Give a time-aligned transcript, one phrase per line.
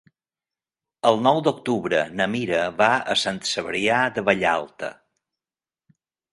[1.09, 4.93] El nou d'octubre na Mira va a Sant Cebrià de Vallalta.